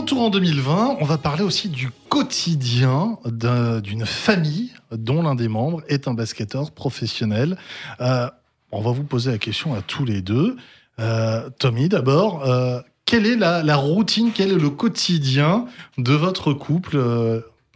Retour 0.00 0.22
en 0.22 0.30
2020, 0.30 0.96
on 0.98 1.04
va 1.04 1.18
parler 1.18 1.42
aussi 1.42 1.68
du 1.68 1.90
quotidien 2.08 3.18
d'un- 3.26 3.80
d'une 3.80 4.06
famille 4.06 4.70
dont 4.90 5.20
l'un 5.22 5.34
des 5.34 5.46
membres 5.48 5.82
est 5.88 6.08
un 6.08 6.14
basketteur 6.14 6.70
professionnel. 6.70 7.58
Euh, 8.00 8.26
on 8.72 8.80
va 8.80 8.92
vous 8.92 9.04
poser 9.04 9.30
la 9.30 9.36
question 9.36 9.74
à 9.74 9.82
tous 9.82 10.06
les 10.06 10.22
deux. 10.22 10.56
Euh, 11.00 11.50
Tommy, 11.58 11.90
d'abord, 11.90 12.48
euh, 12.48 12.80
quelle 13.04 13.26
est 13.26 13.36
la, 13.36 13.76
routine, 13.76 14.30
quel 14.34 14.52
est 14.52 14.58
le 14.58 14.70
quotidien 14.70 15.66
de 15.98 16.14
votre 16.14 16.54
couple 16.54 16.96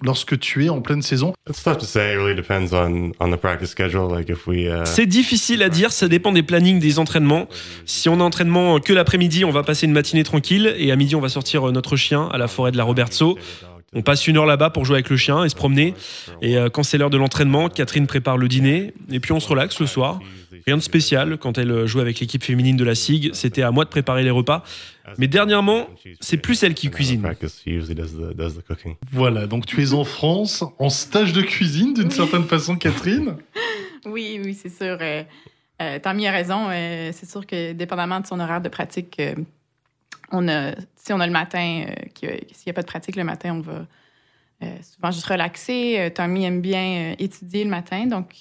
lorsque 0.02 0.38
tu 0.38 0.64
es 0.64 0.68
en 0.68 0.80
pleine 0.80 1.02
saison. 1.02 1.32
Uh, 4.66 4.84
C'est 4.84 5.06
difficile 5.06 5.62
à 5.62 5.68
dire, 5.68 5.92
ça 5.92 6.09
dépend 6.09 6.32
des 6.32 6.42
plannings 6.42 6.78
des 6.78 6.98
entraînements. 6.98 7.48
Si 7.86 8.09
on 8.09 8.20
a 8.20 8.22
entraînement 8.22 8.80
que 8.80 8.92
l'après-midi, 8.92 9.45
on 9.45 9.50
va 9.50 9.62
passer 9.62 9.86
une 9.86 9.92
matinée 9.92 10.24
tranquille 10.24 10.74
et 10.77 10.92
à 10.92 10.96
midi, 10.96 11.14
on 11.14 11.20
va 11.20 11.28
sortir 11.28 11.68
euh, 11.68 11.72
notre 11.72 11.96
chien 11.96 12.28
à 12.32 12.38
la 12.38 12.48
forêt 12.48 12.72
de 12.72 12.77
la 12.77 12.84
Robertso. 12.84 13.38
On 13.96 14.02
passe 14.02 14.27
une 14.27 14.36
heure 14.36 14.46
là-bas 14.46 14.70
pour 14.70 14.84
jouer 14.84 14.96
avec 14.96 15.09
le 15.09 15.16
chien 15.16 15.45
et 15.45 15.48
se 15.48 15.55
promener. 15.55 15.95
Et 16.42 16.56
euh, 16.56 16.69
quand 16.69 16.83
c'est 16.83 16.98
l'heure 16.98 17.11
de 17.11 17.16
l'entraînement, 17.16 17.69
Catherine 17.69 18.08
prépare 18.08 18.36
le 18.36 18.48
dîner 18.48 18.92
et 19.12 19.20
puis 19.20 19.30
on 19.33 19.38
se 19.38 19.48
relaxe 19.48 19.78
le 19.78 19.86
soir. 19.86 20.19
Rien 20.66 20.77
de 20.77 20.82
spécial. 20.82 21.36
Quand 21.38 21.59
elle 21.59 21.70
euh, 21.70 21.86
jouait 21.86 22.02
avec 22.02 22.20
l'équipe 22.20 22.42
féminine 22.42 22.77
de 22.77 22.84
la 22.84 22.95
SIG, 22.95 23.34
c'était 23.34 23.62
à 23.62 23.70
moi 23.70 23.84
de 23.84 23.91
préparer 23.91 24.22
les 24.22 24.30
repas. 24.30 24.64
Mais 25.18 25.28
dernièrement, 25.28 25.88
c'est 26.20 26.38
plus 26.38 26.62
elle 26.62 26.74
qui 26.74 26.91
cuisine. 26.91 27.20
Voilà, 29.12 29.46
donc 29.46 29.66
tu 29.66 29.82
es 29.82 29.92
en 29.92 30.05
France, 30.05 30.64
en 30.78 30.88
stage 30.88 31.32
de 31.34 31.42
cuisine 31.42 31.92
d'une 31.92 32.10
certaine 32.10 32.45
façon, 32.45 32.77
Catherine 32.77 33.36
Oui, 34.06 34.41
oui, 34.42 34.55
c'est 34.55 34.70
sûr. 34.70 34.96
Euh, 35.00 35.22
euh, 35.82 35.98
Tammy 35.98 36.27
a 36.27 36.32
raison. 36.32 36.69
euh, 36.70 37.10
c'est 37.12 37.28
sûr 37.28 37.46
que 37.46 37.72
dépendamment 37.72 38.20
de 38.20 38.27
son 38.27 38.41
horaire 38.41 38.60
de 38.60 38.69
pratique, 38.69 39.16
euh, 39.20 39.34
on 40.33 40.48
a, 40.48 40.72
si 40.96 41.12
on 41.12 41.20
a 41.20 41.27
le 41.27 41.33
matin, 41.33 41.84
euh, 41.88 42.36
s'il 42.52 42.66
n'y 42.66 42.70
a 42.70 42.74
pas 42.74 42.83
de 42.83 42.86
pratique 42.86 43.16
le 43.16 43.24
matin, 43.24 43.55
on 43.56 43.60
va 43.60 43.86
euh, 44.62 44.77
souvent 44.83 45.10
juste 45.10 45.27
relaxer. 45.27 46.11
Tommy 46.14 46.44
aime 46.44 46.61
bien 46.61 47.12
euh, 47.12 47.14
étudier 47.19 47.64
le 47.64 47.70
matin. 47.70 48.06
Donc, 48.06 48.34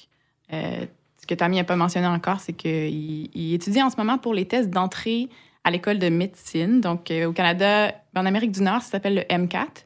euh, 0.54 0.86
ce 1.24 1.28
que 1.28 1.36
Tammy 1.36 1.56
n'a 1.56 1.64
pas 1.64 1.78
mentionné 1.78 2.06
encore, 2.06 2.42
c'est 2.42 2.52
qu'il 2.52 3.30
il 3.34 3.54
étudie 3.54 3.82
en 3.82 3.90
ce 3.90 3.96
moment 3.96 4.18
pour 4.18 4.34
les 4.34 4.46
tests 4.46 4.70
d'entrée 4.70 5.30
à 5.64 5.72
l'école 5.72 5.98
de 5.98 6.10
médecine. 6.10 6.82
Donc, 6.82 7.12
euh, 7.12 7.28
au 7.28 7.32
Canada, 7.32 7.94
en 8.14 8.26
Amérique 8.26 8.52
du 8.52 8.62
Nord, 8.62 8.82
ça 8.82 8.92
s'appelle 8.92 9.26
le 9.30 9.38
MCAT. 9.38 9.86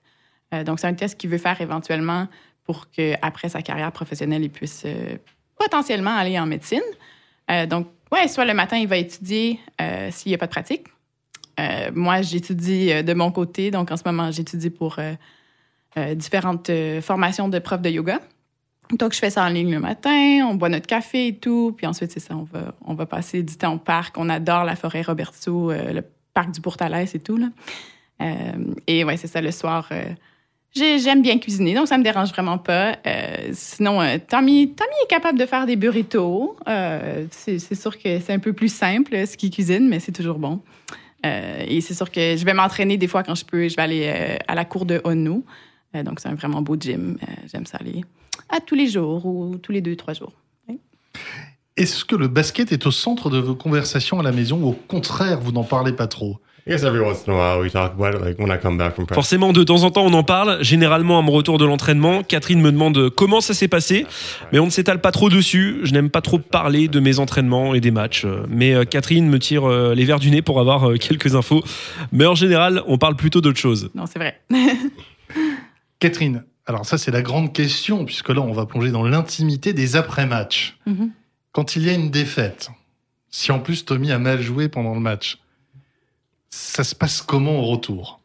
Euh, 0.55 0.63
donc, 0.63 0.79
c'est 0.79 0.87
un 0.87 0.95
test 0.95 1.15
qu'il 1.15 1.29
veut 1.29 1.37
faire 1.37 1.61
éventuellement 1.61 2.27
pour 2.63 2.89
qu'après 2.89 3.49
sa 3.49 3.61
carrière 3.61 3.91
professionnelle, 3.91 4.43
il 4.43 4.49
puisse 4.49 4.81
euh, 4.87 5.15
potentiellement 5.59 6.15
aller 6.15 6.39
en 6.39 6.47
médecine. 6.47 6.81
Euh, 7.51 7.67
donc, 7.67 7.85
ouais, 8.11 8.27
soit 8.27 8.45
le 8.45 8.55
matin, 8.55 8.77
il 8.77 8.87
va 8.87 8.97
étudier 8.97 9.59
s'il 10.09 10.31
n'y 10.31 10.33
a 10.33 10.39
pas 10.39 10.47
de 10.47 10.51
pratique. 10.51 10.87
Moi, 11.93 12.23
j'étudie 12.23 13.03
de 13.03 13.13
mon 13.13 13.31
côté. 13.31 13.69
Donc, 13.69 13.91
en 13.91 13.97
ce 13.97 14.03
moment, 14.07 14.31
j'étudie 14.31 14.71
pour 14.71 14.97
différentes 16.15 16.71
formations 17.01 17.47
de 17.47 17.59
profs 17.59 17.81
de 17.81 17.89
yoga. 17.89 18.21
Donc, 18.93 19.13
je 19.13 19.19
fais 19.19 19.29
ça 19.29 19.43
en 19.43 19.49
ligne 19.49 19.71
le 19.71 19.79
matin, 19.79 20.47
on 20.49 20.55
boit 20.55 20.69
notre 20.69 20.87
café 20.87 21.27
et 21.27 21.35
tout. 21.35 21.73
Puis 21.75 21.85
ensuite, 21.85 22.11
c'est 22.11 22.19
ça, 22.21 22.35
on 22.35 22.43
va, 22.43 22.73
on 22.85 22.93
va 22.93 23.05
passer 23.05 23.43
du 23.43 23.55
temps 23.57 23.73
au 23.73 23.77
parc. 23.77 24.17
On 24.17 24.29
adore 24.29 24.63
la 24.63 24.75
forêt 24.75 25.01
Roberto, 25.01 25.71
euh, 25.71 25.91
le 25.91 26.03
parc 26.33 26.51
du 26.51 26.61
Bourtalès 26.61 27.13
et 27.13 27.19
tout. 27.19 27.37
Là. 27.37 27.47
Euh, 28.21 28.73
et 28.87 29.03
ouais, 29.03 29.17
c'est 29.17 29.27
ça, 29.27 29.41
le 29.41 29.51
soir, 29.51 29.89
euh, 29.91 30.03
j'ai- 30.73 30.99
j'aime 30.99 31.21
bien 31.21 31.37
cuisiner, 31.37 31.73
donc 31.73 31.87
ça 31.87 31.97
me 31.97 32.03
dérange 32.03 32.29
vraiment 32.29 32.57
pas. 32.57 32.97
Sinon, 33.51 33.99
Tommy, 34.27 34.73
Tommy 34.73 34.91
est 35.03 35.09
capable 35.09 35.37
de 35.39 35.45
faire 35.45 35.65
des 35.65 35.75
burritos. 35.75 36.55
C'est 37.31 37.75
sûr 37.75 37.97
que 37.97 38.19
c'est 38.19 38.33
un 38.33 38.39
peu 38.39 38.53
plus 38.53 38.71
simple, 38.73 39.25
ce 39.27 39.35
qu'il 39.37 39.49
cuisine, 39.51 39.87
mais 39.89 39.99
c'est 39.99 40.11
toujours 40.11 40.37
bon. 40.39 40.61
Et 41.23 41.81
c'est 41.81 41.93
sûr 41.95 42.11
que 42.11 42.35
je 42.37 42.45
vais 42.45 42.53
m'entraîner 42.53 42.97
des 42.97 43.07
fois 43.07 43.23
quand 43.23 43.35
je 43.35 43.43
peux. 43.45 43.67
Je 43.67 43.75
vais 43.75 43.81
aller 43.81 44.37
à 44.47 44.55
la 44.55 44.65
cour 44.65 44.85
de 44.85 45.01
Ono. 45.03 45.43
Donc, 45.93 46.19
c'est 46.19 46.29
un 46.29 46.35
vraiment 46.35 46.61
beau 46.61 46.75
gym. 46.79 47.17
J'aime 47.51 47.65
ça 47.65 47.77
aller 47.79 48.03
à 48.49 48.59
tous 48.59 48.75
les 48.75 48.87
jours 48.87 49.25
ou 49.25 49.57
tous 49.57 49.71
les 49.71 49.81
deux, 49.81 49.95
trois 49.95 50.13
jours. 50.13 50.33
Est-ce 51.75 52.05
que 52.05 52.15
le 52.15 52.27
basket 52.27 52.71
est 52.71 52.87
au 52.87 52.91
centre 52.91 53.29
de 53.29 53.37
vos 53.37 53.53
conversations 53.53 54.19
à 54.19 54.23
la 54.23 54.31
maison 54.31 54.59
ou 54.63 54.69
au 54.69 54.71
contraire, 54.87 55.39
vous 55.39 55.51
n'en 55.51 55.63
parlez 55.63 55.93
pas 55.93 56.07
trop? 56.07 56.39
I 56.67 56.71
guess 56.71 56.83
every 56.83 56.99
once 56.99 57.25
in 57.25 57.31
a 57.31 57.35
while 57.35 57.61
we 57.61 57.71
talk 57.71 57.93
about 57.93 58.13
it. 58.13 58.21
Like 58.21 58.39
when 58.39 58.51
I 58.51 58.59
come 58.59 58.77
back 58.77 58.95
from 58.95 59.05
practice. 59.05 59.15
Forcément, 59.15 59.53
de 59.53 59.63
temps 59.63 59.83
en 59.83 59.91
temps, 59.91 60.03
on 60.03 60.11
en 60.11 60.23
parle. 60.23 60.61
Généralement, 60.61 61.17
à 61.17 61.21
mon 61.21 61.31
retour 61.31 61.57
de 61.57 61.63
l'entraînement, 61.63 62.23
Catherine 62.23 62.59
me 62.59 62.73
demande 62.73 63.09
comment 63.11 63.39
ça 63.39 63.53
s'est 63.53 63.69
passé, 63.69 64.05
mais 64.51 64.59
on 64.59 64.65
ne 64.65 64.69
s'étale 64.69 64.99
pas 64.99 65.11
trop 65.11 65.29
dessus. 65.29 65.79
Je 65.83 65.93
n'aime 65.93 66.09
pas 66.09 66.19
trop 66.19 66.39
parler 66.39 66.89
de 66.89 66.99
mes 66.99 67.19
entraînements 67.19 67.73
et 67.73 67.79
des 67.79 67.91
matchs. 67.91 68.25
Mais 68.49 68.73
euh, 68.73 68.83
Catherine 68.83 69.29
me 69.29 69.39
tire 69.39 69.63
euh, 69.63 69.95
les 69.95 70.03
verres 70.03 70.19
du 70.19 70.29
nez 70.29 70.41
pour 70.41 70.59
avoir 70.59 70.89
euh, 70.89 70.95
quelques 70.97 71.35
infos. 71.35 71.63
Mais 72.11 72.25
en 72.25 72.35
général, 72.35 72.83
on 72.87 72.97
parle 72.97 73.15
plutôt 73.15 73.39
d'autre 73.39 73.59
chose. 73.59 73.89
Non, 73.95 74.05
c'est 74.05 74.19
vrai. 74.19 74.41
Catherine, 75.99 76.43
alors 76.67 76.85
ça 76.85 76.97
c'est 76.97 77.11
la 77.11 77.21
grande 77.21 77.53
question, 77.53 78.05
puisque 78.05 78.29
là 78.29 78.41
on 78.41 78.51
va 78.51 78.65
plonger 78.65 78.91
dans 78.91 79.03
l'intimité 79.03 79.73
des 79.73 79.95
après-matchs. 79.95 80.77
Mhm. 80.85 81.11
Quand 81.53 81.75
il 81.75 81.87
y 81.87 81.89
a 81.89 81.93
une 81.93 82.11
défaite, 82.11 82.69
si 83.29 83.51
en 83.51 83.59
plus 83.59 83.85
Tommy 83.85 84.11
a 84.11 84.19
mal 84.19 84.41
joué 84.41 84.67
pendant 84.67 84.93
le 84.93 84.99
match, 84.99 85.39
ça 86.49 86.83
se 86.83 86.95
passe 86.95 87.21
comment 87.21 87.59
au 87.59 87.63
retour? 87.63 88.19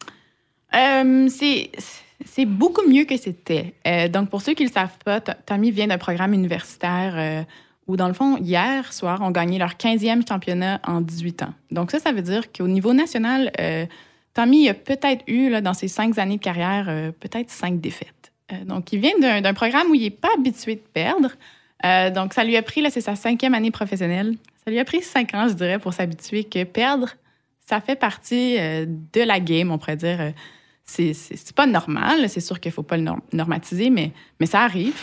Euh, 0.75 1.29
c'est 1.29 2.47
beaucoup 2.47 2.89
mieux 2.89 3.05
que 3.05 3.17
c'était. 3.17 3.75
Euh, 3.87 4.09
donc, 4.09 4.31
pour 4.31 4.43
ceux 4.43 4.55
qui 4.55 4.63
ne 4.63 4.69
le 4.69 4.73
savent 4.73 4.99
pas, 5.05 5.21
Tommy 5.21 5.71
vient 5.71 5.89
d'un 5.89 5.99
programme 5.99 6.33
universitaire 6.33 7.15
euh, 7.17 7.43
où, 7.87 7.97
dans 7.97 8.09
le 8.09 8.15
fond, 8.15 8.39
hier 8.39 8.93
soir, 8.93 9.19
on 9.23 9.31
gagnait 9.31 9.59
leur 9.59 9.75
15e 9.75 10.27
championnat 10.27 10.81
en 10.87 11.01
18 11.01 11.43
ans. 11.43 11.55
Donc, 11.71 11.91
ça, 11.91 11.99
ça 11.99 12.13
veut 12.13 12.23
dire 12.23 12.53
qu'au 12.53 12.69
niveau 12.69 12.95
national, 12.95 13.51
Tommy 14.35 14.69
a 14.69 14.75
peut-être 14.75 15.25
eu, 15.27 15.51
là, 15.51 15.61
dans 15.61 15.75
ses 15.75 15.89
cinq 15.89 16.17
années 16.19 16.39
de 16.39 16.43
carrière, 16.43 16.87
peut-être 17.21 17.51
cinq 17.51 17.81
défaites. 17.81 18.22
Euh, 18.53 18.65
donc, 18.65 18.93
il 18.93 19.01
vient 19.01 19.41
d'un 19.41 19.55
programme 19.55 19.89
où 19.91 19.95
il 19.95 20.03
n'est 20.03 20.11
pas 20.11 20.29
habitué 20.37 20.77
de 20.77 20.81
perdre. 20.93 21.31
Euh, 21.85 22.11
donc, 22.11 22.35
ça 22.35 22.45
lui 22.45 22.57
a 22.57 22.63
pris, 22.63 22.81
là, 22.83 22.91
c'est 22.91 23.01
sa 23.01 23.17
cinquième 23.17 23.55
année 23.55 23.71
professionnelle. 23.71 24.35
Ça 24.65 24.71
lui 24.71 24.79
a 24.79 24.85
pris 24.85 25.03
cinq 25.03 25.35
ans, 25.35 25.49
je 25.49 25.55
dirais, 25.55 25.79
pour 25.79 25.93
s'habituer 25.93 26.45
que 26.45 26.63
perdre, 26.65 27.09
ça 27.67 27.81
fait 27.81 27.97
partie 27.97 28.57
euh, 28.59 28.87
de 28.87 29.21
la 29.23 29.41
game, 29.41 29.71
on 29.71 29.79
pourrait 29.79 29.97
dire. 29.97 30.33
C'est- 30.85 31.15
c'est 31.15 31.55
pas 31.55 31.67
normal. 31.67 32.29
C'est 32.29 32.41
sûr 32.41 32.61
qu'il 32.61 32.73
faut 32.73 32.83
pas 32.83 32.97
le 32.97 33.05
norm- 33.05 33.23
normatiser, 33.33 33.89
mais, 33.91 34.13
ça 34.47 34.61
arrive. 34.63 35.01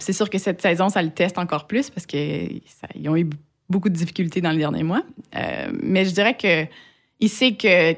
C'est 0.00 0.12
sûr 0.12 0.28
que 0.28 0.38
cette 0.38 0.60
saison, 0.60 0.88
ça 0.88 1.00
le 1.02 1.10
teste 1.10 1.38
encore 1.38 1.68
plus 1.68 1.88
parce 1.88 2.04
qu'ils 2.04 2.60
ont 3.06 3.16
eu 3.16 3.30
beaucoup 3.70 3.88
de 3.88 3.94
difficultés 3.94 4.40
dans 4.40 4.50
les 4.50 4.58
derniers 4.58 4.82
mois. 4.82 5.02
Mais 5.80 6.04
je 6.04 6.10
dirais 6.10 6.36
que 6.36 6.66
il 7.20 7.28
sait 7.28 7.52
que 7.52 7.92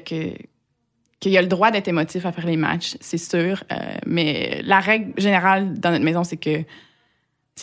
qu'il 1.21 1.37
a 1.37 1.41
le 1.41 1.47
droit 1.47 1.71
d'être 1.71 1.87
émotif 1.87 2.25
après 2.25 2.45
les 2.45 2.57
matchs, 2.57 2.97
c'est 2.99 3.19
sûr. 3.19 3.63
Euh, 3.71 3.75
mais 4.05 4.61
la 4.65 4.79
règle 4.79 5.13
générale 5.17 5.79
dans 5.79 5.91
notre 5.91 6.03
maison, 6.03 6.25
c'est 6.25 6.35
que 6.35 6.63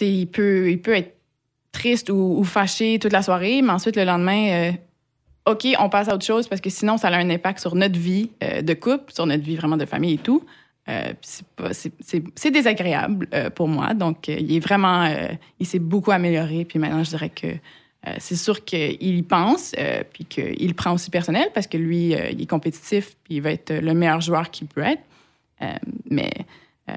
il 0.01 0.29
peut, 0.29 0.71
il 0.71 0.81
peut 0.81 0.97
être 0.97 1.17
triste 1.73 2.09
ou, 2.09 2.43
fâché 2.45 3.01
toute 3.01 3.13
la 3.13 3.21
soirée, 3.21 3.61
mais 3.63 3.73
ensuite 3.73 3.97
le 3.97 4.05
lendemain, 4.05 4.49
euh, 4.51 4.73
OK, 5.47 5.67
on 5.81 5.89
passe 5.89 6.09
à 6.09 6.15
autre 6.15 6.25
chose 6.25 6.47
parce 6.47 6.61
que 6.61 6.71
sinon, 6.71 6.99
ça 6.99 7.09
a 7.09 7.17
un 7.17 7.31
impact 7.31 7.59
sur 7.59 7.75
notre 7.75 7.99
vie 7.99 8.31
euh, 8.45 8.63
de 8.63 8.75
couple, 8.75 9.13
sur 9.13 9.27
notre 9.27 9.43
vie 9.43 9.57
vraiment 9.57 9.77
de 9.77 9.87
famille 9.87 10.15
et 10.15 10.19
tout. 10.19 10.45
C'est 10.87 12.51
désagréable 12.51 13.29
pour 13.55 13.69
moi. 13.69 13.93
Donc, 13.93 14.29
il 14.29 14.57
est 14.57 14.61
vraiment, 14.61 15.07
il 15.61 15.67
s'est 15.67 15.81
beaucoup 15.81 16.13
amélioré. 16.13 16.65
Puis 16.65 16.79
maintenant, 16.79 17.05
je 17.05 17.11
dirais 17.11 17.29
que 17.29 17.49
euh, 18.06 18.14
c'est 18.19 18.36
sûr 18.36 18.64
qu'il 18.64 19.03
y 19.03 19.22
pense, 19.22 19.72
euh, 19.78 20.03
puis 20.12 20.25
qu'il 20.25 20.75
prend 20.75 20.92
aussi 20.92 21.10
personnel 21.10 21.48
parce 21.53 21.66
que 21.66 21.76
lui, 21.76 22.14
euh, 22.14 22.31
il 22.31 22.42
est 22.42 22.47
compétitif, 22.47 23.16
puis 23.25 23.36
il 23.36 23.42
va 23.42 23.50
être 23.50 23.72
le 23.72 23.92
meilleur 23.94 24.20
joueur 24.20 24.50
qu'il 24.50 24.69
peut 24.69 24.82
être. 24.82 25.03
Euh, 25.62 25.66
mais 26.09 26.31
euh, 26.88 26.94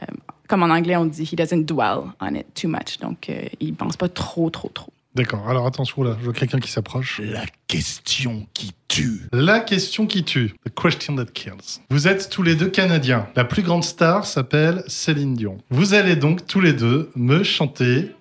comme 0.47 0.63
en 0.63 0.69
anglais, 0.69 0.95
on 0.95 1.05
dit, 1.05 1.23
he 1.23 1.35
doesn't 1.35 1.65
dwell 1.65 2.11
on 2.19 2.35
it 2.35 2.45
too 2.53 2.67
much. 2.67 2.99
Donc, 2.99 3.29
euh, 3.29 3.45
il 3.59 3.73
pense 3.73 3.97
pas 3.97 4.09
trop, 4.09 4.49
trop, 4.49 4.69
trop. 4.69 4.93
D'accord, 5.13 5.49
alors 5.49 5.65
attention 5.65 6.03
là, 6.03 6.15
je 6.19 6.25
vois 6.25 6.33
quelqu'un 6.33 6.59
qui 6.59 6.71
s'approche. 6.71 7.19
La 7.19 7.43
question 7.67 8.47
qui 8.53 8.71
tue. 8.87 9.23
La 9.33 9.59
question 9.59 10.07
qui 10.07 10.23
tue, 10.23 10.53
the 10.65 10.73
question 10.73 11.15
that 11.15 11.25
kills. 11.33 11.81
Vous 11.89 12.07
êtes 12.07 12.29
tous 12.29 12.43
les 12.43 12.55
deux 12.55 12.69
canadiens. 12.69 13.27
La 13.35 13.43
plus 13.43 13.61
grande 13.61 13.83
star 13.83 14.25
s'appelle 14.25 14.85
Céline 14.87 15.33
Dion. 15.33 15.57
Vous 15.69 15.95
allez 15.95 16.15
donc 16.15 16.47
tous 16.47 16.61
les 16.61 16.71
deux 16.71 17.11
me 17.15 17.43
chanter 17.43 18.11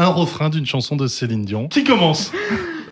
un 0.00 0.08
refrain 0.08 0.48
d'une 0.48 0.66
chanson 0.66 0.96
de 0.96 1.06
Céline 1.06 1.44
Dion. 1.44 1.68
Qui 1.68 1.84
commence 1.84 2.32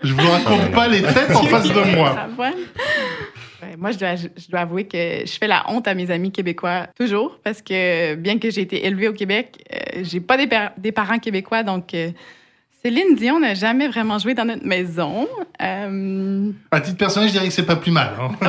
Je 0.03 0.13
vous 0.13 0.29
raconte 0.29 0.71
pas 0.73 0.89
les 0.89 1.03
têtes 1.03 1.35
en 1.35 1.43
face 1.45 1.69
de 1.69 1.95
moi. 1.97 2.15
Ouais, 2.39 3.77
moi, 3.77 3.91
je 3.91 3.99
dois, 3.99 4.15
je 4.15 4.49
dois 4.49 4.61
avouer 4.61 4.85
que 4.87 4.97
je 5.27 5.33
fais 5.39 5.49
la 5.49 5.65
honte 5.69 5.89
à 5.89 5.95
mes 5.95 6.11
amis 6.11 6.31
québécois 6.31 6.87
toujours 6.97 7.39
parce 7.43 7.61
que 7.61 8.15
bien 8.15 8.39
que 8.39 8.51
j'ai 8.51 8.61
été 8.61 8.87
élevée 8.87 9.09
au 9.09 9.13
Québec, 9.13 9.65
euh, 9.73 10.03
j'ai 10.05 10.21
pas 10.21 10.37
des, 10.37 10.47
par- 10.47 10.71
des 10.79 10.93
parents 10.93 11.19
québécois. 11.19 11.65
Donc, 11.65 11.93
euh, 11.95 12.11
Céline 12.83 13.17
Dion 13.17 13.41
n'a 13.41 13.55
jamais 13.55 13.89
vraiment 13.89 14.19
joué 14.21 14.35
dans 14.35 14.45
notre 14.45 14.65
maison. 14.65 15.27
Euh, 15.61 16.51
À 16.71 16.81
titre 16.81 16.97
personnel, 16.97 17.29
je 17.29 17.33
dirais 17.33 17.49
que 17.49 17.53
c'est 17.53 17.67
pas 17.67 17.75
plus 17.75 17.91
mal. 17.91 18.13
hein. 18.21 18.31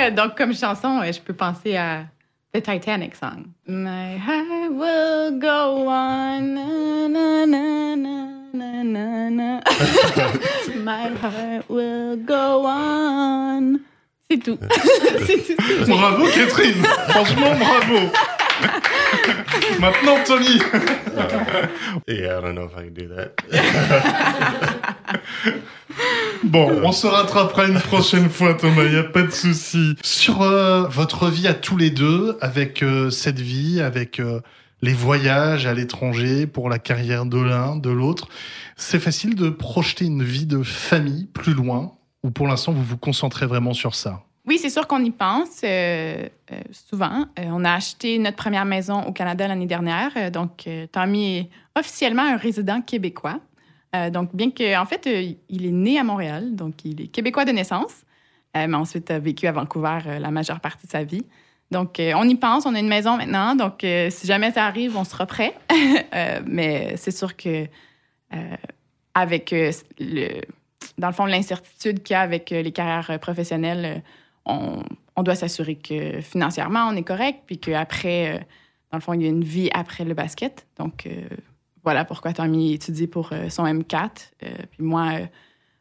euh, 0.00 0.10
donc, 0.10 0.34
comme 0.36 0.54
chanson, 0.54 1.00
je 1.04 1.20
peux 1.20 1.34
penser 1.34 1.76
à 1.76 2.04
The 2.52 2.62
Titanic 2.62 3.14
song. 3.14 3.54
My 3.66 4.16
heart 4.16 4.72
will 4.72 5.38
go 5.38 5.86
on. 5.86 6.54
Na, 6.54 7.06
na, 7.06 7.44
na, 7.44 7.94
na, 7.94 8.24
na, 8.54 8.82
na, 8.82 9.28
na. 9.28 9.60
My 10.82 11.08
heart 11.08 11.68
will 11.68 12.16
go 12.16 12.64
on. 12.64 13.80
C'est 14.30 14.38
tout. 14.38 14.58
c'est 15.26 15.44
tout. 15.44 15.56
Bravo 15.86 16.26
Catherine 16.30 16.82
Franchement, 17.10 17.54
bravo 17.54 18.10
Maintenant, 19.78 20.24
Tony 20.24 20.58
Yeah, 22.06 22.38
I 22.38 22.40
don't 22.40 22.54
know 22.54 22.64
if 22.64 22.74
I 22.76 22.84
can 22.84 22.94
do 22.94 23.08
that. 23.08 23.32
Bon, 26.44 26.80
on 26.84 26.92
se 26.92 27.06
rattrapera 27.06 27.66
une 27.66 27.80
prochaine 27.80 28.30
fois, 28.30 28.54
Thomas, 28.54 28.84
il 28.84 28.92
n'y 28.92 28.96
a 28.96 29.04
pas 29.04 29.22
de 29.22 29.30
souci. 29.30 29.96
Sur 30.02 30.42
euh, 30.42 30.86
votre 30.88 31.28
vie 31.28 31.48
à 31.48 31.54
tous 31.54 31.76
les 31.76 31.90
deux, 31.90 32.38
avec 32.40 32.82
euh, 32.82 33.10
cette 33.10 33.40
vie, 33.40 33.80
avec 33.80 34.20
euh, 34.20 34.40
les 34.80 34.92
voyages 34.92 35.66
à 35.66 35.74
l'étranger, 35.74 36.46
pour 36.46 36.68
la 36.68 36.78
carrière 36.78 37.26
de 37.26 37.40
l'un, 37.40 37.76
de 37.76 37.90
l'autre, 37.90 38.28
c'est 38.76 39.00
facile 39.00 39.34
de 39.34 39.50
projeter 39.50 40.04
une 40.04 40.22
vie 40.22 40.46
de 40.46 40.62
famille 40.62 41.26
plus 41.26 41.54
loin, 41.54 41.92
ou 42.22 42.30
pour 42.30 42.46
l'instant 42.46 42.72
vous 42.72 42.84
vous 42.84 42.98
concentrez 42.98 43.46
vraiment 43.46 43.74
sur 43.74 43.94
ça? 43.94 44.22
Oui, 44.46 44.56
c'est 44.58 44.70
sûr 44.70 44.86
qu'on 44.86 45.04
y 45.04 45.10
pense 45.10 45.60
euh, 45.62 46.26
euh, 46.52 46.60
souvent. 46.70 47.26
Euh, 47.38 47.42
on 47.48 47.66
a 47.66 47.72
acheté 47.72 48.18
notre 48.18 48.36
première 48.36 48.64
maison 48.64 49.02
au 49.02 49.12
Canada 49.12 49.46
l'année 49.46 49.66
dernière. 49.66 50.10
Euh, 50.16 50.30
donc, 50.30 50.64
euh, 50.66 50.86
Tommy 50.90 51.36
est 51.36 51.50
officiellement 51.76 52.22
un 52.22 52.38
résident 52.38 52.80
québécois. 52.80 53.40
Euh, 53.96 54.10
donc, 54.10 54.34
bien 54.34 54.50
que, 54.50 54.78
en 54.78 54.86
fait, 54.86 55.06
euh, 55.06 55.32
il 55.48 55.66
est 55.66 55.72
né 55.72 55.98
à 55.98 56.04
Montréal, 56.04 56.54
donc 56.54 56.84
il 56.84 57.00
est 57.00 57.06
québécois 57.08 57.44
de 57.44 57.52
naissance, 57.52 58.04
euh, 58.56 58.66
mais 58.68 58.76
ensuite 58.76 59.10
a 59.10 59.18
vécu 59.18 59.46
à 59.46 59.52
Vancouver 59.52 59.98
la 60.20 60.30
majeure 60.30 60.60
partie 60.60 60.86
de 60.86 60.92
sa 60.92 61.04
vie. 61.04 61.24
Donc, 61.70 62.00
on 62.00 62.26
y 62.26 62.34
pense. 62.34 62.64
On 62.64 62.74
a 62.74 62.80
une 62.80 62.88
maison 62.88 63.18
maintenant. 63.18 63.54
Donc, 63.54 63.80
si 63.82 64.26
jamais 64.26 64.52
ça 64.52 64.64
arrive, 64.64 64.96
on 64.96 65.04
sera 65.04 65.26
prêt. 65.26 65.54
Mais 66.46 66.96
c'est 66.96 67.10
sûr 67.10 67.36
que 67.36 67.66
avec 69.12 69.50
le, 69.50 70.40
dans 70.96 71.08
le 71.08 71.12
fond, 71.12 71.26
l'incertitude 71.26 72.02
qu'il 72.02 72.14
y 72.14 72.16
a 72.16 72.22
avec 72.22 72.48
les 72.48 72.72
carrières 72.72 73.20
professionnelles, 73.20 74.02
on, 74.46 74.82
on 75.14 75.22
doit 75.22 75.34
s'assurer 75.34 75.74
que 75.74 76.22
financièrement, 76.22 76.88
on 76.88 76.96
est 76.96 77.02
correct, 77.02 77.40
puis 77.44 77.58
qu'après, 77.58 78.46
dans 78.90 78.96
le 78.96 79.02
fond, 79.02 79.12
il 79.12 79.20
y 79.20 79.26
a 79.26 79.28
une 79.28 79.44
vie 79.44 79.68
après 79.74 80.04
le 80.04 80.14
basket. 80.14 80.66
Donc, 80.78 81.06
voilà 81.88 82.04
pourquoi 82.04 82.34
Tommy 82.34 82.74
étudie 82.74 83.06
pour 83.06 83.32
euh, 83.32 83.48
son 83.48 83.64
M4. 83.64 84.10
Euh, 84.42 84.48
puis 84.70 84.82
moi, 84.82 85.08
euh, 85.14 85.26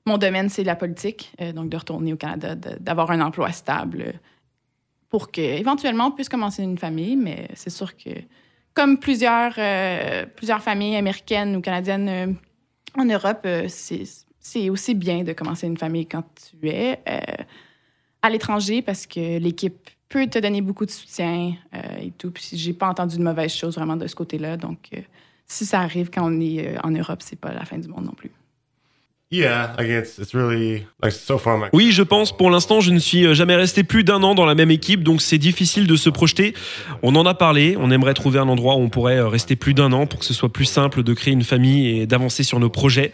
mon 0.06 0.18
domaine, 0.18 0.48
c'est 0.48 0.64
la 0.64 0.78
politique. 0.78 1.34
Donc, 1.54 1.68
de 1.68 1.76
retourner 1.76 2.14
au 2.14 2.16
Canada, 2.16 2.56
d'avoir 2.56 3.12
un 3.12 3.20
emploi 3.20 3.52
stable 3.52 4.14
pour 5.10 5.32
qu'éventuellement, 5.32 6.06
on 6.06 6.12
puisse 6.12 6.30
commencer 6.30 6.64
une 6.64 6.78
famille. 6.78 7.18
Mais 7.18 7.50
c'est 7.56 7.70
sûr 7.70 7.98
que, 7.98 8.12
comme 8.74 9.00
plusieurs, 9.00 9.56
plusieurs 10.38 10.64
familles 10.64 10.96
américaines 10.96 11.58
ou 11.58 11.62
canadiennes 11.62 12.38
en 12.98 13.04
Europe, 13.04 13.46
c'est 13.68 14.70
aussi 14.70 14.96
bien 14.96 15.26
de 15.26 15.34
commencer 15.34 15.68
une 15.68 15.78
famille 15.78 16.06
quand 16.06 16.24
tu 16.50 16.70
es 16.70 17.02
à 18.22 18.30
l'étranger 18.30 18.82
parce 18.82 19.06
que 19.06 19.40
l'équipe 19.40 19.90
peut 20.08 20.28
te 20.28 20.40
donner 20.40 20.62
beaucoup 20.62 20.86
de 20.86 20.92
soutien 20.92 21.56
et 22.00 22.12
tout. 22.12 22.32
Puis 22.32 22.52
j'ai 22.54 22.72
pas 22.72 22.88
entendu 22.88 23.18
de 23.18 23.24
mauvaises 23.24 23.54
choses 23.54 23.76
vraiment 23.76 23.98
de 23.98 24.08
ce 24.08 24.16
côté-là. 24.16 24.56
Donc, 24.56 24.90
si 25.48 25.66
ça 25.66 25.82
arrive 25.82 26.10
quand 26.14 26.26
on 26.26 26.40
est 26.40 26.68
euh, 26.68 26.80
en 26.84 26.92
Europe, 26.92 27.20
c'est 27.24 27.40
pas 27.40 27.54
la 27.54 27.66
fin 27.66 27.78
du 27.78 27.88
monde 27.88 28.06
non 28.06 28.14
plus. 28.14 28.32
Yeah, 29.30 29.76
I 29.78 29.86
guess 29.86 30.20
it's 30.20 30.34
really 30.34 30.86
like 31.04 31.12
so 31.12 31.38
far. 31.38 31.58
My 31.58 31.66
Oui, 31.74 31.92
je 31.92 32.02
pense. 32.02 32.32
Pour 32.32 32.50
l'instant, 32.50 32.80
je 32.80 32.92
ne 32.92 33.00
suis 33.00 33.26
euh, 33.26 33.34
jamais 33.34 33.58
resté 33.58 33.84
plus 33.84 34.06
d'un 34.06 34.24
an 34.24 34.36
dans 34.36 34.46
la 34.46 34.56
même 34.56 34.72
équipe, 34.72 35.04
donc 35.04 35.22
c'est 35.22 35.38
difficile 35.38 35.86
de 35.86 35.98
se 35.98 36.10
projeter. 36.10 36.54
On 37.04 37.14
en 37.18 37.26
a 37.26 37.34
parlé. 37.34 37.76
On 37.78 37.92
aimerait 37.92 38.14
trouver 38.14 38.40
un 38.40 38.48
endroit 38.48 38.76
où 38.76 38.80
on 38.80 38.88
pourrait 38.88 39.18
euh, 39.18 39.28
rester 39.28 39.58
plus 39.58 39.74
d'un 39.74 39.92
an 39.92 40.08
pour 40.08 40.20
que 40.20 40.26
ce 40.26 40.34
soit 40.34 40.48
plus 40.48 40.64
simple 40.64 41.04
de 41.04 41.14
créer 41.14 41.34
une 41.34 41.44
famille 41.44 42.00
et 42.00 42.08
d'avancer 42.08 42.44
sur 42.44 42.62
nos 42.62 42.70
projets. 42.70 43.12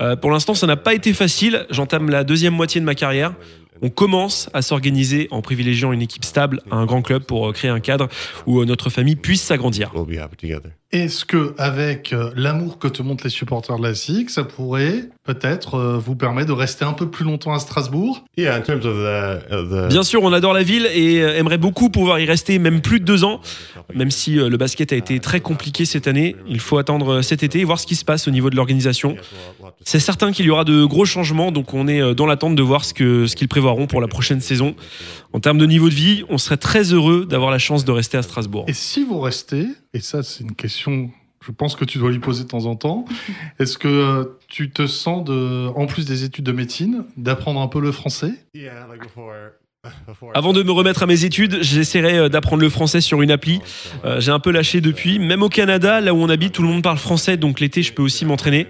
Euh, 0.00 0.16
pour 0.16 0.30
l'instant, 0.30 0.54
ça 0.54 0.66
n'a 0.66 0.76
pas 0.76 0.94
été 0.94 1.12
facile. 1.12 1.66
J'entame 1.68 2.08
la 2.08 2.24
deuxième 2.24 2.54
moitié 2.54 2.80
de 2.80 2.86
ma 2.86 2.94
carrière. 2.94 3.34
On 3.82 3.90
commence 3.90 4.48
à 4.54 4.62
s'organiser 4.62 5.28
en 5.30 5.42
privilégiant 5.42 5.92
une 5.92 6.00
équipe 6.00 6.24
stable 6.24 6.62
à 6.70 6.76
un 6.76 6.86
grand 6.86 7.02
club 7.02 7.24
pour 7.24 7.52
créer 7.52 7.70
un 7.70 7.80
cadre 7.80 8.08
où 8.46 8.64
notre 8.64 8.88
famille 8.88 9.16
puisse 9.16 9.42
s'agrandir. 9.42 9.92
we'll. 9.94 10.79
Est-ce 10.92 11.24
que, 11.24 11.54
avec 11.56 12.12
euh, 12.12 12.32
l'amour 12.34 12.78
que 12.78 12.88
te 12.88 13.00
montrent 13.00 13.22
les 13.22 13.30
supporters 13.30 13.78
de 13.78 13.82
la 13.82 13.94
SIG, 13.94 14.28
ça 14.28 14.42
pourrait 14.42 15.08
peut-être 15.22 15.76
euh, 15.76 15.98
vous 15.98 16.16
permettre 16.16 16.48
de 16.48 16.52
rester 16.52 16.84
un 16.84 16.92
peu 16.92 17.08
plus 17.08 17.24
longtemps 17.24 17.52
à 17.52 17.60
Strasbourg? 17.60 18.24
Yeah, 18.36 18.56
in 18.56 18.60
terms 18.62 18.84
of 18.84 18.96
the 18.96 19.52
of 19.52 19.70
the 19.70 19.88
Bien 19.88 20.02
sûr, 20.02 20.22
on 20.24 20.32
adore 20.32 20.52
la 20.52 20.64
ville 20.64 20.88
et 20.92 21.22
euh, 21.22 21.38
aimerait 21.38 21.58
beaucoup 21.58 21.90
pouvoir 21.90 22.18
y 22.18 22.24
rester 22.24 22.58
même 22.58 22.80
plus 22.80 22.98
de 22.98 23.04
deux 23.04 23.22
ans. 23.22 23.40
Même 23.94 24.10
si 24.10 24.38
euh, 24.38 24.48
le 24.48 24.56
basket 24.56 24.92
a 24.92 24.96
été 24.96 25.20
très 25.20 25.40
compliqué 25.40 25.84
cette 25.84 26.08
année, 26.08 26.34
il 26.48 26.58
faut 26.58 26.78
attendre 26.78 27.22
cet 27.22 27.44
été 27.44 27.60
et 27.60 27.64
voir 27.64 27.78
ce 27.78 27.86
qui 27.86 27.94
se 27.94 28.04
passe 28.04 28.26
au 28.26 28.32
niveau 28.32 28.50
de 28.50 28.56
l'organisation. 28.56 29.16
C'est 29.84 30.00
certain 30.00 30.32
qu'il 30.32 30.46
y 30.46 30.50
aura 30.50 30.64
de 30.64 30.84
gros 30.84 31.04
changements, 31.04 31.52
donc 31.52 31.72
on 31.72 31.86
est 31.86 32.14
dans 32.14 32.26
l'attente 32.26 32.56
de 32.56 32.62
voir 32.62 32.84
ce 32.84 32.94
que 32.94 33.26
ce 33.26 33.36
qu'ils 33.36 33.48
prévoiront 33.48 33.86
pour 33.86 34.00
la 34.00 34.08
prochaine 34.08 34.40
saison. 34.40 34.74
En 35.32 35.38
termes 35.38 35.58
de 35.58 35.66
niveau 35.66 35.88
de 35.88 35.94
vie, 35.94 36.24
on 36.28 36.38
serait 36.38 36.56
très 36.56 36.92
heureux 36.92 37.26
d'avoir 37.26 37.52
la 37.52 37.58
chance 37.58 37.84
de 37.84 37.92
rester 37.92 38.18
à 38.18 38.22
Strasbourg. 38.22 38.64
Et 38.66 38.72
si 38.72 39.04
vous 39.04 39.20
restez, 39.20 39.66
et 39.94 40.00
ça 40.00 40.22
c'est 40.22 40.44
une 40.44 40.54
question, 40.54 41.10
je 41.44 41.52
pense 41.52 41.76
que 41.76 41.84
tu 41.84 41.98
dois 41.98 42.10
lui 42.10 42.18
poser 42.18 42.44
de 42.44 42.48
temps 42.48 42.66
en 42.66 42.76
temps, 42.76 43.04
est-ce 43.58 43.78
que 43.78 43.88
euh, 43.88 44.24
tu 44.48 44.70
te 44.70 44.86
sens, 44.86 45.24
de, 45.24 45.68
en 45.68 45.86
plus 45.86 46.04
des 46.06 46.24
études 46.24 46.44
de 46.44 46.52
médecine, 46.52 47.04
d'apprendre 47.16 47.60
un 47.60 47.68
peu 47.68 47.80
le 47.80 47.92
français? 47.92 48.32
Yeah, 48.54 48.86
like 48.88 49.02
before. 49.02 49.32
before 50.06 50.30
Avant 50.34 50.52
de 50.52 50.62
me 50.62 50.72
remettre 50.72 51.02
à 51.02 51.06
mes 51.06 51.24
études, 51.24 51.58
j'essaierai 51.62 52.18
euh, 52.18 52.28
d'apprendre 52.28 52.62
le 52.62 52.68
français 52.68 53.00
sur 53.00 53.22
une 53.22 53.30
appli. 53.30 53.60
Euh, 54.04 54.20
J'ai 54.20 54.30
un 54.30 54.40
peu 54.40 54.50
lâché 54.50 54.80
depuis. 54.80 55.18
Même 55.18 55.42
au 55.42 55.48
Canada, 55.48 56.00
là 56.00 56.12
où 56.12 56.18
on 56.18 56.28
habite, 56.28 56.52
tout 56.52 56.62
le 56.62 56.68
monde 56.68 56.82
parle 56.82 56.98
français, 56.98 57.36
donc 57.36 57.60
l'été, 57.60 57.82
je 57.82 57.92
peux 57.92 58.02
aussi 58.02 58.26
m'entraîner. 58.26 58.66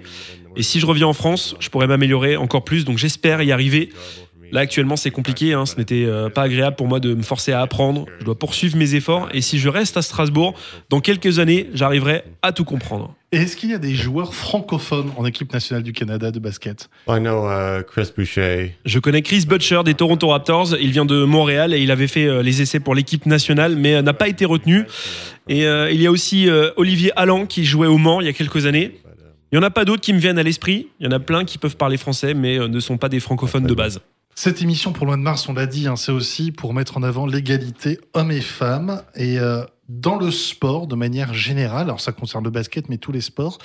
Et 0.55 0.63
si 0.63 0.79
je 0.79 0.85
reviens 0.85 1.07
en 1.07 1.13
France, 1.13 1.55
je 1.59 1.69
pourrais 1.69 1.87
m'améliorer 1.87 2.35
encore 2.35 2.63
plus, 2.63 2.83
donc 2.83 2.97
j'espère 2.97 3.41
y 3.41 3.51
arriver. 3.51 3.89
Là, 4.51 4.61
actuellement, 4.61 4.95
c'est 4.95 5.11
compliqué. 5.11 5.53
Hein. 5.53 5.65
Ce 5.65 5.75
n'était 5.77 6.05
euh, 6.05 6.29
pas 6.29 6.43
agréable 6.43 6.75
pour 6.75 6.87
moi 6.87 6.99
de 6.99 7.13
me 7.13 7.23
forcer 7.23 7.51
à 7.51 7.61
apprendre. 7.61 8.05
Je 8.19 8.25
dois 8.25 8.37
poursuivre 8.37 8.77
mes 8.77 8.95
efforts. 8.95 9.29
Et 9.33 9.41
si 9.41 9.59
je 9.59 9.69
reste 9.69 9.97
à 9.97 10.01
Strasbourg, 10.01 10.53
dans 10.89 10.99
quelques 10.99 11.39
années, 11.39 11.69
j'arriverai 11.73 12.23
à 12.41 12.51
tout 12.51 12.65
comprendre. 12.65 13.15
Et 13.33 13.37
est-ce 13.37 13.55
qu'il 13.55 13.69
y 13.69 13.73
a 13.73 13.77
des 13.77 13.95
joueurs 13.95 14.35
francophones 14.35 15.09
en 15.15 15.25
équipe 15.25 15.53
nationale 15.53 15.83
du 15.83 15.93
Canada 15.93 16.31
de 16.31 16.39
basket? 16.39 16.89
I 17.07 17.17
know 17.19 17.47
uh, 17.49 17.81
Chris 17.89 18.11
Boucher. 18.15 18.75
Je 18.83 18.99
connais 18.99 19.21
Chris 19.21 19.45
Butcher 19.47 19.83
des 19.85 19.93
Toronto 19.93 20.27
Raptors. 20.27 20.75
Il 20.81 20.91
vient 20.91 21.05
de 21.05 21.23
Montréal 21.23 21.73
et 21.73 21.79
il 21.79 21.91
avait 21.91 22.07
fait 22.07 22.25
euh, 22.25 22.43
les 22.43 22.61
essais 22.61 22.81
pour 22.81 22.93
l'équipe 22.93 23.25
nationale, 23.25 23.77
mais 23.77 23.95
euh, 23.95 24.01
n'a 24.01 24.11
pas 24.11 24.27
été 24.27 24.43
retenu. 24.43 24.85
Et 25.47 25.65
euh, 25.65 25.89
il 25.91 26.01
y 26.01 26.07
a 26.07 26.11
aussi 26.11 26.49
euh, 26.49 26.71
Olivier 26.75 27.13
Allan 27.15 27.45
qui 27.45 27.63
jouait 27.63 27.87
au 27.87 27.97
Mans 27.97 28.19
il 28.19 28.25
y 28.25 28.29
a 28.29 28.33
quelques 28.33 28.65
années. 28.65 28.99
Il 29.53 29.57
n'y 29.57 29.63
en 29.63 29.67
a 29.67 29.71
pas 29.71 29.85
d'autres 29.85 30.01
qui 30.01 30.11
me 30.11 30.19
viennent 30.19 30.39
à 30.39 30.43
l'esprit. 30.43 30.89
Il 30.99 31.05
y 31.05 31.07
en 31.07 31.11
a 31.11 31.19
plein 31.19 31.45
qui 31.45 31.57
peuvent 31.57 31.77
parler 31.77 31.95
français, 31.95 32.33
mais 32.33 32.57
ne 32.57 32.79
sont 32.81 32.97
pas 32.97 33.07
des 33.07 33.21
francophones 33.21 33.65
de 33.65 33.73
base. 33.73 34.01
Cette 34.35 34.61
émission 34.61 34.91
pour 34.93 35.05
le 35.05 35.09
mois 35.11 35.17
de 35.17 35.21
mars, 35.21 35.47
on 35.49 35.53
l'a 35.53 35.65
dit, 35.67 35.87
hein, 35.87 35.95
c'est 35.95 36.11
aussi 36.11 36.51
pour 36.51 36.73
mettre 36.73 36.97
en 36.97 37.03
avant 37.03 37.25
l'égalité 37.27 37.99
hommes 38.13 38.31
et 38.31 38.41
femmes. 38.41 39.03
Et 39.15 39.37
euh, 39.39 39.63
dans 39.89 40.17
le 40.17 40.31
sport, 40.31 40.87
de 40.87 40.95
manière 40.95 41.33
générale, 41.33 41.83
alors 41.83 41.99
ça 41.99 42.11
concerne 42.11 42.43
le 42.43 42.49
basket, 42.49 42.87
mais 42.89 42.97
tous 42.97 43.11
les 43.11 43.21
sports, 43.21 43.57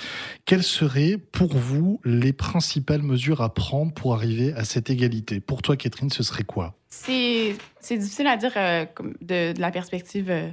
quelles 0.45 0.63
seraient 0.63 1.17
pour 1.17 1.55
vous 1.55 1.99
les 2.03 2.33
principales 2.33 3.01
mesures 3.01 3.41
à 3.41 3.53
prendre 3.53 3.93
pour 3.93 4.13
arriver 4.13 4.53
à 4.53 4.65
cette 4.65 4.89
égalité? 4.89 5.39
Pour 5.39 5.61
toi, 5.61 5.77
Catherine, 5.77 6.09
ce 6.09 6.21
serait 6.21 6.43
quoi? 6.43 6.75
C'est 6.89 7.55
difficile 7.97 8.27
à 8.27 8.37
dire 8.37 8.51
euh, 8.57 8.85
de, 9.21 9.53
de 9.53 9.61
la 9.61 9.71
perspective 9.71 10.29
euh, 10.29 10.49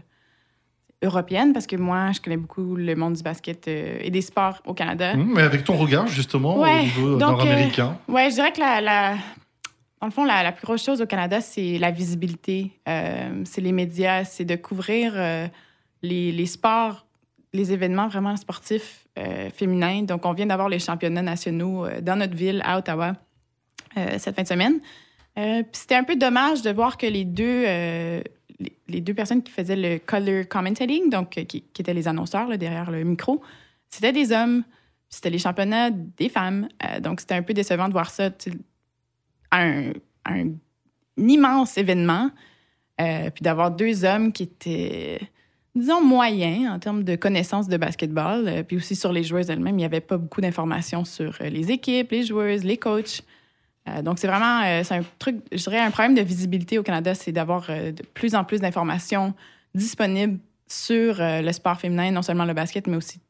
européenne 1.03 1.53
parce 1.53 1.67
que 1.67 1.77
moi, 1.77 2.13
je 2.13 2.21
connais 2.21 2.37
beaucoup 2.37 2.77
le 2.77 2.95
monde 2.95 3.15
du 3.15 3.23
basket 3.23 3.67
et 3.69 4.11
des 4.11 4.23
sports 4.23 4.63
au 4.65 4.75
Canada. 4.75 5.13
Hum, 5.15 5.33
Mais 5.35 5.43
avec 5.43 5.65
ton 5.65 5.77
regard, 5.77 6.07
justement, 6.07 6.59
Ouais, 6.61 6.79
au 6.79 6.83
niveau 6.85 7.17
nord-américain. 7.17 7.99
Ouais, 8.09 8.31
je 8.31 8.37
dirais 8.37 8.53
que 8.53 8.61
la, 8.61 8.81
la- 8.81 9.17
dans 10.05 10.09
le 10.09 10.13
fond, 10.13 10.25
la, 10.25 10.53
plus 10.53 10.67
grosse 10.67 10.85
chose 10.85 11.01
au 11.01 11.07
Canada, 11.07 11.41
c'est 11.41 11.79
la 11.79 11.91
visibilité. 11.91 12.73
Euh, 12.87 13.43
c'est 13.47 13.63
les 13.63 13.73
médias, 13.73 14.25
c'est 14.25 14.45
de 14.45 14.55
couvrir 14.55 15.15
euh, 15.17 15.47
les, 16.03 16.45
sports, 16.45 17.07
les 17.55 17.73
événements 17.73 18.09
vraiment 18.09 18.37
sportifs 18.37 19.07
euh, 19.19 19.49
féminins. 19.49 20.03
Donc, 20.03 20.27
on 20.27 20.35
vient 20.35 20.45
d'avoir 20.45 20.69
les 20.69 20.79
championnats 20.79 21.23
nationaux 21.23 21.87
dans 22.03 22.17
notre 22.17 22.37
ville, 22.37 22.61
à 22.67 22.77
Ottawa, 22.77 23.15
cette 24.19 24.37
fin 24.37 24.43
de 24.43 24.47
semaine. 24.47 24.81
C'était 25.73 25.95
un 25.95 26.05
peu 26.05 26.17
dommage 26.17 26.61
de 26.61 26.71
voir 26.71 26.99
que 26.99 27.07
les 27.07 27.25
deux, 27.25 27.65
deux 28.89 29.15
personnes 29.15 29.43
qui 29.43 29.53
faisaient 29.53 29.75
le 29.75 29.99
color 30.01 30.47
commentating, 30.47 31.09
donc 31.09 31.31
qui, 31.31 31.65
étaient 31.79 31.95
les 31.95 32.09
annonceurs 32.09 32.59
derrière 32.59 32.91
le 32.91 33.05
micro, 33.05 33.41
c'était 33.89 34.13
des 34.13 34.33
hommes. 34.33 34.65
C'était 35.09 35.31
les 35.31 35.39
championnats 35.39 35.91
des 35.91 36.29
femmes. 36.29 36.69
Donc 37.01 37.21
c'était 37.21 37.37
un 37.37 37.43
peu 37.43 37.55
décevant 37.55 37.89
de 37.89 37.93
voir 37.93 38.11
ça 38.11 38.29
un, 39.55 39.93
immense 41.17 41.79
événement. 41.79 42.31
Euh, 43.01 43.31
puis 43.31 43.43
d'avoir 43.43 43.71
deux 43.73 44.05
hommes 44.05 44.33
qui 44.33 44.45
étaient, 44.45 45.21
disons, 45.75 46.03
moyens 46.03 46.71
en 46.71 46.79
termes 46.79 47.03
de 47.03 47.17
connaissances 47.17 47.69
de 47.69 47.77
basketball. 47.77 48.47
Euh, 48.47 48.63
puis 48.63 48.77
aussi 48.77 48.97
sur 48.97 49.13
les 49.13 49.25
joueuses 49.25 49.51
elles-mêmes, 49.51 49.75
il 49.75 49.79
n'y 49.79 49.85
avait 49.85 50.01
pas 50.01 50.17
beaucoup 50.17 50.41
d'informations 50.41 51.05
sur 51.05 51.37
euh, 51.41 51.49
les 51.49 51.71
équipes, 51.71 52.11
les 52.13 52.25
joueuses, 52.25 52.65
les 52.65 52.77
coachs. 52.77 53.23
Euh, 53.89 54.03
donc, 54.03 54.19
c'est 54.19 54.27
vraiment 54.27 54.83
c'est 54.83 54.95
un 54.95 55.03
truc, 55.19 55.37
je 55.53 55.63
dirais, 55.63 55.81
un 55.81 55.91
problème 55.91 56.15
de 56.15 56.23
visibilité 56.23 56.79
au 56.79 56.83
Canada, 56.83 57.15
c'est 57.15 57.33
d'avoir 57.33 57.67
de 57.69 58.03
plus 58.15 58.35
en 58.35 58.45
plus 58.45 58.61
d'informations 58.61 59.35
disponibles 59.75 60.39
sur 60.67 61.17
le 61.19 61.53
sport 61.53 61.79
féminin, 61.79 62.11
non 62.11 62.23
seulement 62.23 62.47
le 62.47 62.55
basket, 62.55 62.87
mais 62.87 62.97
aussi 62.97 63.21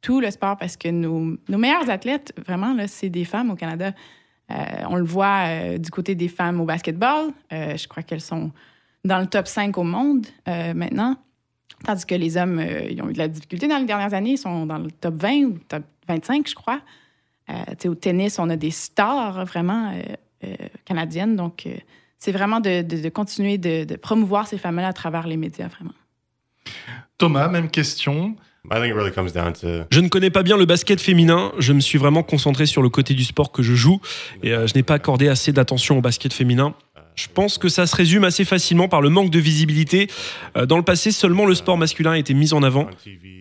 tout 0.00 0.20
le 0.20 0.30
sport, 0.30 0.56
parce 0.56 0.76
que 0.76 0.88
nos, 0.88 1.36
nos 1.48 1.58
meilleurs 1.58 1.90
athlètes, 1.90 2.32
vraiment, 2.46 2.76
c'est 2.86 3.08
des 3.08 3.24
femmes 3.24 3.50
au 3.50 3.56
Canada. 3.56 3.92
Euh, 4.50 4.54
on 4.88 4.96
le 4.96 5.04
voit 5.04 5.46
euh, 5.46 5.78
du 5.78 5.90
côté 5.90 6.14
des 6.14 6.28
femmes 6.28 6.60
au 6.60 6.64
basketball. 6.64 7.30
Euh, 7.52 7.76
je 7.76 7.88
crois 7.88 8.02
qu'elles 8.02 8.20
sont 8.20 8.52
dans 9.04 9.18
le 9.18 9.26
top 9.26 9.46
5 9.46 9.76
au 9.78 9.82
monde 9.82 10.26
maintenant. 10.46 11.16
Tandis 11.84 12.06
que 12.06 12.14
les 12.14 12.38
hommes, 12.38 12.64
ils 12.88 13.02
ont 13.02 13.10
eu 13.10 13.12
de 13.12 13.18
la 13.18 13.28
difficulté 13.28 13.68
dans 13.68 13.76
les 13.76 13.84
dernières 13.84 14.14
années. 14.14 14.32
Ils 14.32 14.38
sont 14.38 14.64
dans 14.64 14.78
le 14.78 14.90
top 14.90 15.14
20 15.16 15.44
ou 15.44 15.58
top 15.68 15.82
25, 16.08 16.48
je 16.48 16.54
crois. 16.54 16.80
Euh, 17.50 17.88
au 17.88 17.94
tennis, 17.94 18.38
on 18.38 18.48
a 18.48 18.56
des 18.56 18.70
stars 18.70 19.44
vraiment 19.44 19.92
canadiennes. 20.86 21.36
Donc, 21.36 21.68
c'est 22.18 22.32
vraiment 22.32 22.60
de 22.60 23.08
continuer 23.10 23.58
de, 23.58 23.84
de 23.84 23.96
promouvoir 23.96 24.46
ces 24.46 24.56
femmes-là 24.56 24.88
à 24.88 24.92
travers 24.94 25.26
les 25.26 25.36
médias, 25.36 25.68
vraiment. 25.68 25.92
Thomas, 27.18 27.48
même 27.48 27.70
question. 27.70 28.36
Je 29.90 30.00
ne 30.00 30.08
connais 30.08 30.30
pas 30.30 30.42
bien 30.42 30.56
le 30.56 30.64
basket 30.64 30.98
féminin. 30.98 31.52
Je 31.58 31.74
me 31.74 31.80
suis 31.80 31.98
vraiment 31.98 32.22
concentré 32.22 32.64
sur 32.64 32.80
le 32.80 32.88
côté 32.88 33.12
du 33.12 33.24
sport 33.24 33.52
que 33.52 33.62
je 33.62 33.74
joue 33.74 34.00
et 34.42 34.52
euh, 34.52 34.66
je 34.66 34.74
n'ai 34.74 34.82
pas 34.82 34.94
accordé 34.94 35.28
assez 35.28 35.52
d'attention 35.52 35.98
au 35.98 36.00
basket 36.00 36.32
féminin. 36.32 36.74
Je 37.14 37.26
pense 37.32 37.58
que 37.58 37.68
ça 37.68 37.86
se 37.86 37.94
résume 37.94 38.24
assez 38.24 38.44
facilement 38.44 38.88
par 38.88 39.02
le 39.02 39.10
manque 39.10 39.30
de 39.30 39.38
visibilité. 39.38 40.08
Euh, 40.56 40.64
Dans 40.64 40.78
le 40.78 40.82
passé, 40.82 41.12
seulement 41.12 41.44
le 41.44 41.54
sport 41.54 41.76
masculin 41.76 42.12
a 42.12 42.18
été 42.18 42.32
mis 42.32 42.54
en 42.54 42.62
avant. 42.62 42.88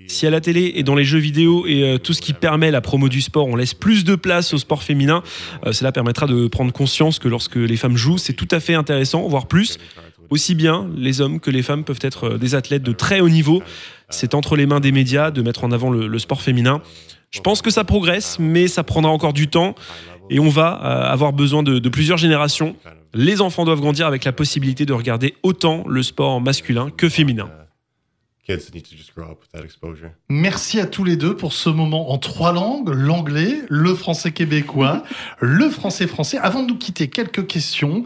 Si 0.08 0.28
à 0.28 0.30
la 0.30 0.42
télé 0.42 0.74
et 0.76 0.84
dans 0.84 0.94
les 0.94 1.06
jeux 1.06 1.20
vidéo 1.20 1.66
et 1.68 1.84
euh, 1.84 1.98
tout 1.98 2.12
ce 2.12 2.22
qui 2.22 2.34
permet 2.34 2.70
la 2.70 2.82
promo 2.82 3.08
du 3.08 3.22
sport, 3.22 3.48
on 3.48 3.56
laisse 3.56 3.74
plus 3.74 4.04
de 4.04 4.16
place 4.16 4.54
au 4.54 4.58
sport 4.58 4.84
féminin, 4.84 5.24
cela 5.72 5.94
permettra 5.94 6.28
de 6.28 6.48
prendre 6.48 6.74
conscience 6.74 7.18
que 7.18 7.30
lorsque 7.30 7.56
les 7.56 7.78
femmes 7.78 7.96
jouent, 7.96 8.18
c'est 8.18 8.34
tout 8.34 8.50
à 8.52 8.60
fait 8.60 8.74
intéressant, 8.74 9.26
voire 9.30 9.48
plus. 9.48 9.80
Aussi 10.30 10.56
bien 10.56 10.90
les 10.96 11.22
hommes 11.22 11.40
que 11.40 11.52
les 11.52 11.62
femmes 11.62 11.84
peuvent 11.84 12.00
être 12.02 12.38
des 12.38 12.56
athlètes 12.56 12.84
de 12.84 12.92
très 12.92 13.22
haut 13.22 13.30
niveau. 13.30 13.62
C'est 14.14 14.36
entre 14.36 14.56
les 14.56 14.66
mains 14.66 14.80
des 14.80 14.92
médias 14.92 15.32
de 15.32 15.42
mettre 15.42 15.64
en 15.64 15.72
avant 15.72 15.90
le, 15.90 16.08
le 16.08 16.20
sport 16.20 16.42
féminin. 16.42 16.82
Je 17.32 17.42
pense 17.42 17.62
que 17.62 17.72
ça 17.72 17.84
progresse, 17.84 18.38
mais 18.40 18.68
ça 18.68 18.84
prendra 18.84 19.12
encore 19.12 19.34
du 19.34 19.48
temps 19.48 19.74
et 20.30 20.40
on 20.40 20.50
va 20.50 20.82
euh, 20.84 21.12
avoir 21.12 21.34
besoin 21.34 21.64
de, 21.64 21.80
de 21.80 21.90
plusieurs 21.90 22.18
générations. 22.18 22.76
Les 23.14 23.42
enfants 23.42 23.66
doivent 23.66 23.82
grandir 23.82 24.08
avec 24.08 24.24
la 24.24 24.32
possibilité 24.32 24.86
de 24.86 24.94
regarder 24.94 25.34
autant 25.44 25.84
le 25.88 26.04
sport 26.04 26.42
masculin 26.42 26.90
que 26.96 27.10
féminin. 27.10 27.50
Kids 28.46 28.74
need 28.74 28.84
to 28.84 28.98
just 28.98 29.16
grow 29.16 29.32
up 29.32 29.40
with 29.40 29.50
that 29.54 29.64
exposure. 29.64 30.10
Merci 30.28 30.78
à 30.82 30.86
tous 30.86 31.06
les 31.06 31.16
deux 31.16 31.34
pour 31.34 31.54
ce 31.54 31.70
moment 31.70 32.12
en 32.12 32.18
trois 32.18 32.52
langues, 32.52 32.90
l'anglais, 32.90 33.62
le 33.70 33.96
français 33.96 34.34
québécois, 34.34 35.04
le 35.40 35.70
français 35.70 36.08
français. 36.08 36.38
Avant 36.40 36.62
de 36.64 36.68
nous 36.68 36.78
quitter, 36.78 37.08
quelques 37.08 37.48
questions. 37.48 38.04